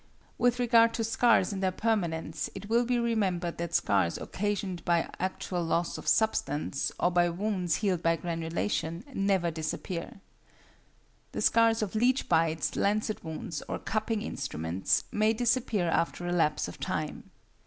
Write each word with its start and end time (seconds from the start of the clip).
With 0.39 0.57
regard 0.57 0.95
to 0.95 1.03
scars 1.03 1.53
and 1.53 1.61
their 1.61 1.71
permanence, 1.71 2.49
it 2.55 2.67
will 2.67 2.85
be 2.85 2.97
remembered 2.97 3.59
that 3.59 3.75
scars 3.75 4.17
occasioned 4.17 4.83
by 4.83 5.07
actual 5.19 5.63
loss 5.63 5.95
of 5.99 6.07
substance, 6.07 6.91
or 6.99 7.11
by 7.11 7.29
wounds 7.29 7.75
healed 7.75 8.01
by 8.01 8.15
granulation, 8.15 9.03
never 9.13 9.51
disappear. 9.51 10.19
The 11.33 11.41
scars 11.41 11.83
of 11.83 11.93
leech 11.93 12.27
bites, 12.27 12.75
lancet 12.75 13.23
wounds, 13.23 13.61
or 13.69 13.77
cupping 13.77 14.23
instruments, 14.23 15.03
may 15.11 15.33
disappear 15.33 15.87
after 15.89 16.25
a 16.25 16.31
lapse 16.31 16.67
of 16.67 16.79
time. 16.79 17.29